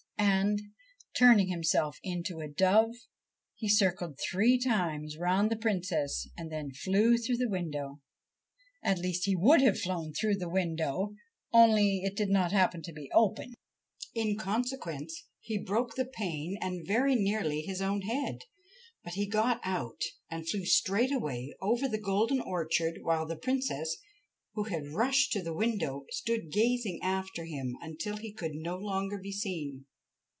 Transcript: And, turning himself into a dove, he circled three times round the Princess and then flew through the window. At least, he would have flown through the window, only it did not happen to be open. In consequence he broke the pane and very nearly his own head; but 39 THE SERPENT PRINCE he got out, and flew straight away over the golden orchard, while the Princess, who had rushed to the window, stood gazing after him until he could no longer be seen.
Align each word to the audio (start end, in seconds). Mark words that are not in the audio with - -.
And, 0.43 0.61
turning 1.17 1.47
himself 1.47 1.97
into 2.03 2.39
a 2.39 2.47
dove, 2.47 2.93
he 3.55 3.67
circled 3.69 4.19
three 4.19 4.57
times 4.59 5.15
round 5.17 5.49
the 5.49 5.55
Princess 5.55 6.27
and 6.37 6.51
then 6.51 6.71
flew 6.71 7.17
through 7.17 7.37
the 7.37 7.47
window. 7.49 8.01
At 8.83 8.97
least, 8.99 9.25
he 9.25 9.35
would 9.35 9.61
have 9.61 9.79
flown 9.79 10.13
through 10.13 10.35
the 10.37 10.49
window, 10.49 11.13
only 11.53 11.99
it 12.03 12.15
did 12.15 12.29
not 12.29 12.51
happen 12.51 12.81
to 12.83 12.91
be 12.93 13.09
open. 13.13 13.53
In 14.15 14.35
consequence 14.37 15.25
he 15.39 15.57
broke 15.63 15.95
the 15.95 16.05
pane 16.05 16.55
and 16.61 16.87
very 16.87 17.13
nearly 17.15 17.61
his 17.61 17.81
own 17.81 18.01
head; 18.01 18.41
but 19.03 19.13
39 19.13 19.13
THE 19.13 19.13
SERPENT 19.13 19.13
PRINCE 19.13 19.15
he 19.15 19.27
got 19.27 19.61
out, 19.63 20.01
and 20.29 20.49
flew 20.49 20.65
straight 20.65 21.11
away 21.11 21.53
over 21.61 21.87
the 21.87 22.01
golden 22.01 22.41
orchard, 22.41 22.99
while 23.03 23.27
the 23.27 23.35
Princess, 23.37 23.97
who 24.53 24.63
had 24.65 24.87
rushed 24.87 25.31
to 25.33 25.41
the 25.43 25.53
window, 25.55 26.05
stood 26.09 26.51
gazing 26.51 26.99
after 27.03 27.45
him 27.45 27.75
until 27.81 28.17
he 28.17 28.33
could 28.33 28.53
no 28.55 28.75
longer 28.77 29.17
be 29.19 29.31
seen. 29.31 29.85